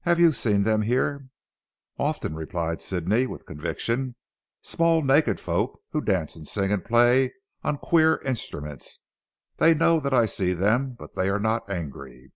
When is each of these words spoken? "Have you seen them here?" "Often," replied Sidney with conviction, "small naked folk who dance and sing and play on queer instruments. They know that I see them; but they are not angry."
"Have 0.00 0.18
you 0.18 0.32
seen 0.32 0.64
them 0.64 0.82
here?" 0.82 1.28
"Often," 1.96 2.34
replied 2.34 2.82
Sidney 2.82 3.28
with 3.28 3.46
conviction, 3.46 4.16
"small 4.60 5.02
naked 5.02 5.38
folk 5.38 5.78
who 5.92 6.00
dance 6.00 6.34
and 6.34 6.48
sing 6.48 6.72
and 6.72 6.84
play 6.84 7.32
on 7.62 7.78
queer 7.78 8.16
instruments. 8.24 8.98
They 9.58 9.72
know 9.72 10.00
that 10.00 10.12
I 10.12 10.26
see 10.26 10.52
them; 10.52 10.96
but 10.98 11.14
they 11.14 11.28
are 11.28 11.38
not 11.38 11.70
angry." 11.70 12.32